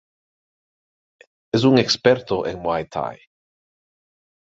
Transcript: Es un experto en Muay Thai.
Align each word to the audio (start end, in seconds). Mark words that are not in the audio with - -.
Es 1.59 1.63
un 1.63 1.77
experto 1.83 2.41
en 2.47 2.57
Muay 2.65 2.87
Thai. 2.97 3.19